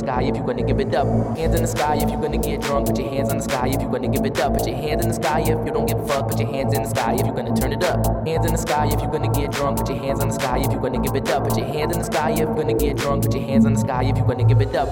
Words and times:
sky 0.00 0.22
if 0.22 0.36
you're 0.36 0.46
gonna 0.46 0.62
give 0.62 0.80
it 0.80 0.94
up. 0.94 1.06
Hands 1.36 1.54
in 1.54 1.62
the 1.62 1.68
sky 1.68 1.96
if 1.96 2.10
you're 2.10 2.20
gonna 2.20 2.38
get 2.38 2.60
drunk. 2.60 2.86
Put 2.88 2.98
your 2.98 3.10
hands 3.10 3.30
in 3.30 3.38
the 3.38 3.42
sky 3.44 3.68
if 3.68 3.80
you're 3.80 3.90
gonna 3.90 4.08
give 4.08 4.24
it 4.24 4.38
up. 4.40 4.52
Put 4.54 4.66
your 4.66 4.76
hands 4.76 5.02
in 5.02 5.08
the 5.08 5.14
sky 5.14 5.40
if 5.40 5.48
you 5.48 5.72
don't 5.72 5.86
give 5.86 5.98
a 5.98 6.06
fuck. 6.06 6.28
Put 6.28 6.40
your 6.40 6.50
hands 6.50 6.74
in 6.74 6.82
the 6.82 6.88
sky 6.88 7.14
if 7.14 7.26
you're 7.26 7.34
gonna 7.34 7.54
turn 7.54 7.72
it 7.72 7.84
up. 7.84 8.26
Hands 8.26 8.46
in 8.46 8.52
the 8.52 8.58
sky 8.58 8.86
if 8.86 9.00
you're 9.00 9.10
gonna 9.10 9.32
get 9.32 9.52
drunk. 9.52 9.78
Put 9.78 9.88
your 9.88 9.98
hands 9.98 10.22
in 10.22 10.28
the 10.28 10.34
sky 10.34 10.58
if 10.58 10.72
you're 10.72 10.80
gonna 10.80 11.00
give 11.00 11.14
it 11.14 11.28
up. 11.30 11.44
Put 11.44 11.56
your 11.58 11.66
hands 11.66 11.92
in 11.92 11.98
the 11.98 12.04
sky 12.04 12.30
if 12.32 12.38
you're 12.38 12.54
gonna 12.54 12.74
get 12.74 12.96
drunk. 12.96 13.24
Put 13.24 13.34
your 13.34 13.44
hands 13.44 13.64
in 13.66 13.74
the 13.74 13.80
sky 13.80 14.04
if 14.04 14.16
you're 14.16 14.26
gonna 14.26 14.44
give 14.44 14.60
it 14.60 14.74
up. 14.74 14.88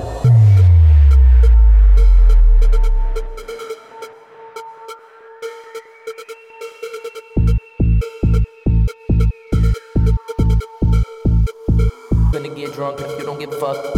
Gonna 12.32 12.54
get 12.54 12.72
drunk 12.75 13.00
if 13.00 13.18
you 13.18 13.25
don't 13.25 13.40
give 13.40 13.52
a 13.52 13.58
fuck. 13.58 13.98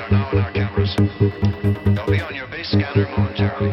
are 0.00 0.10
now 0.10 0.28
on 0.32 0.38
our 0.38 0.52
cameras. 0.52 0.94
They'll 0.98 2.06
be 2.06 2.20
on 2.20 2.34
your 2.34 2.46
base 2.48 2.70
scanner 2.70 3.06
momentarily. 3.16 3.70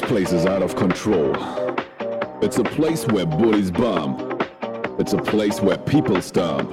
Place 0.00 0.32
is 0.32 0.46
out 0.46 0.62
of 0.62 0.76
control. 0.76 1.34
It's 2.42 2.58
a 2.58 2.64
place 2.64 3.06
where 3.06 3.26
booties 3.26 3.70
bump. 3.70 4.44
It's 4.98 5.12
a 5.12 5.18
place 5.18 5.60
where 5.60 5.78
people 5.78 6.20
stomp. 6.22 6.70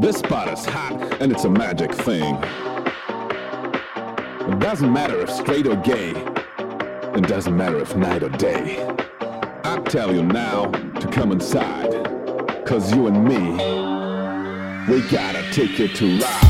This 0.00 0.18
spot 0.18 0.48
is 0.52 0.64
hot 0.64 1.20
and 1.20 1.30
it's 1.30 1.44
a 1.44 1.50
magic 1.50 1.92
thing. 1.92 2.34
It 4.46 4.58
doesn't 4.58 4.92
matter 4.92 5.20
if 5.20 5.30
straight 5.30 5.66
or 5.66 5.76
gay. 5.76 6.10
It 6.10 7.26
doesn't 7.26 7.56
matter 7.56 7.78
if 7.78 7.94
night 7.96 8.22
or 8.22 8.30
day. 8.30 8.84
I 9.64 9.80
tell 9.88 10.14
you 10.14 10.22
now 10.22 10.70
to 10.70 11.08
come 11.08 11.32
inside. 11.32 11.92
Cause 12.66 12.94
you 12.94 13.06
and 13.06 13.24
me, 13.24 13.50
we 14.92 15.00
gotta 15.10 15.42
take 15.52 15.80
it 15.80 15.94
to 15.96 16.18
ride. 16.18 16.43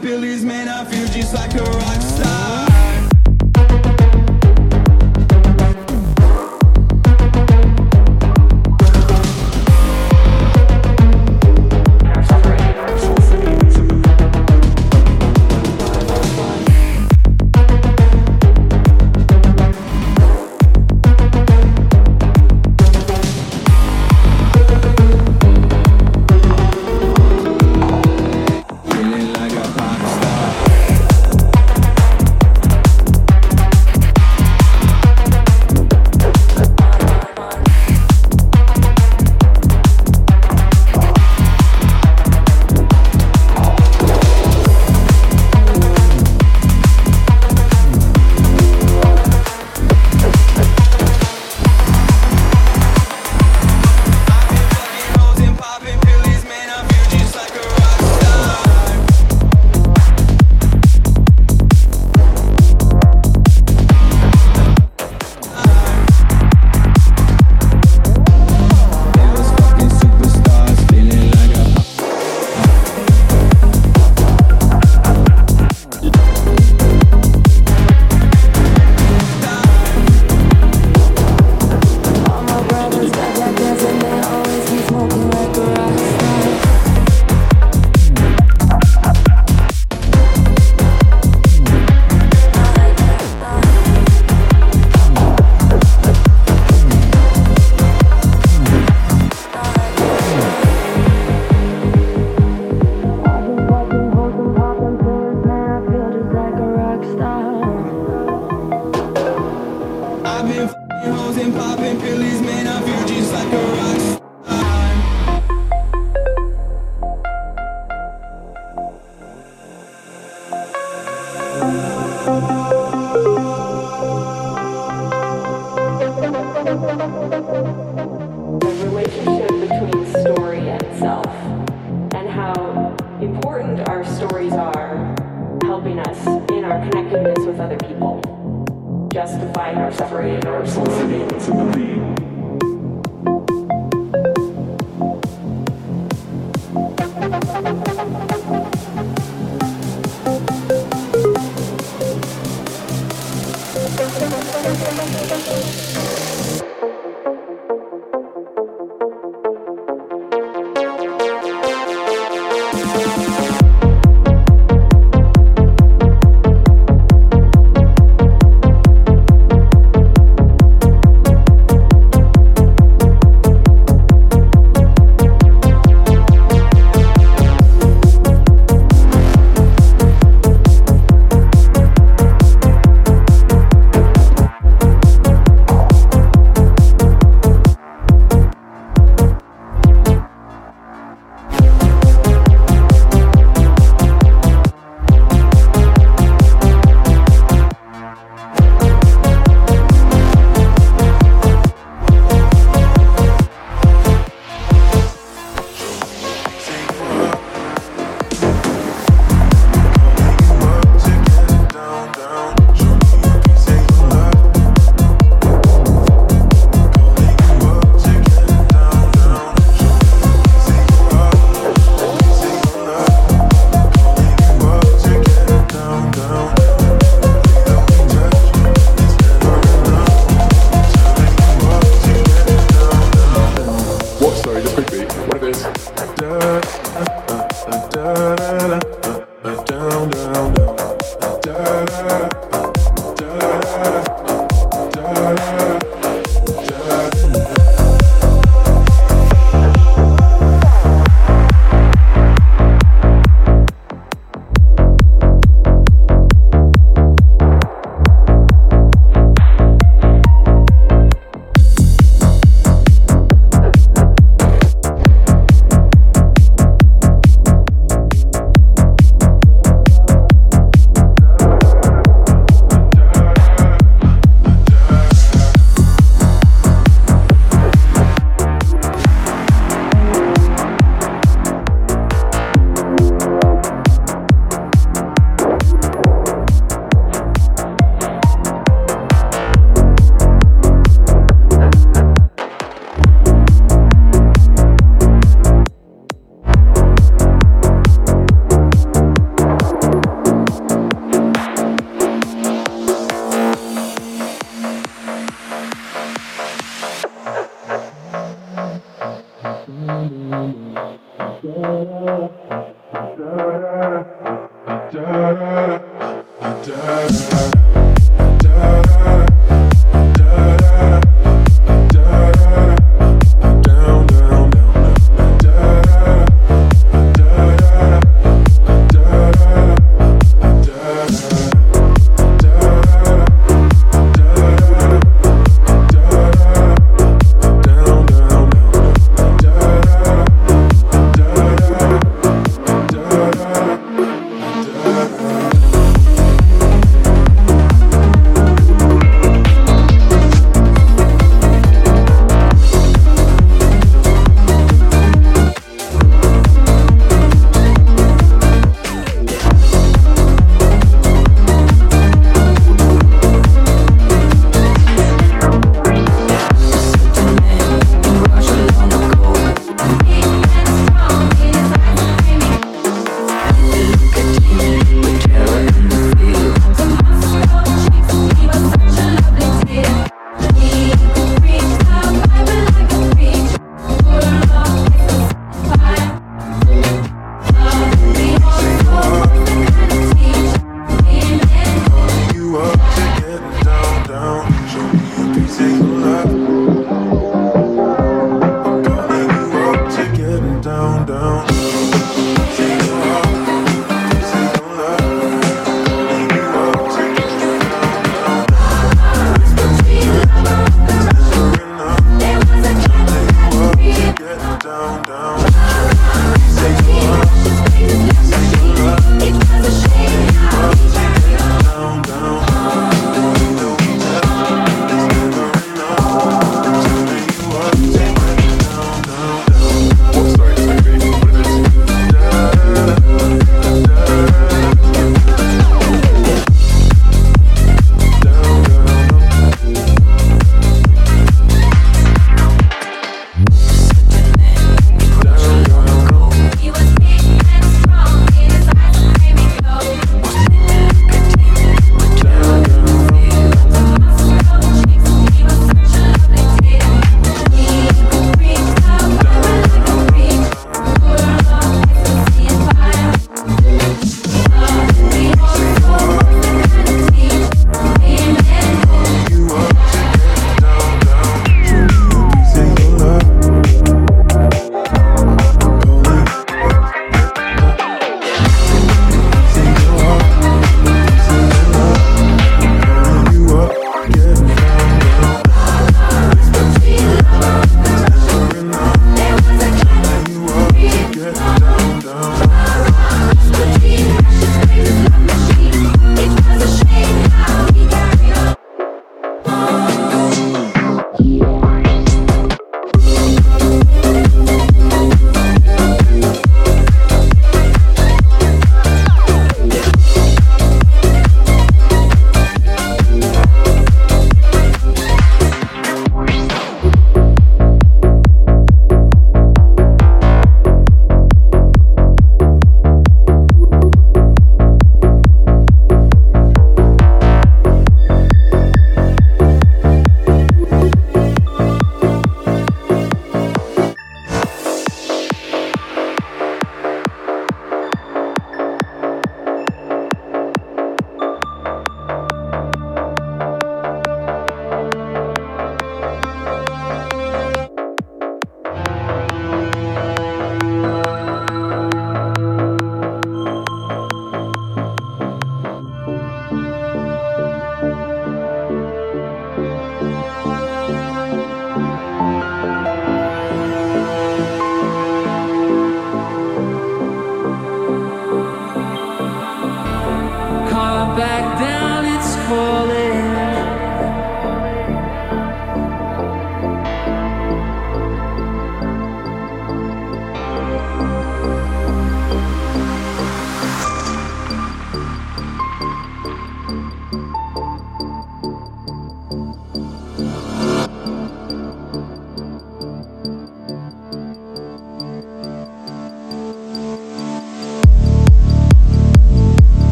Billy's 0.00 0.44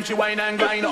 man 0.00 0.06
she 0.06 0.14
wine 0.14 0.40
and 0.40 0.58
grind 0.58 0.89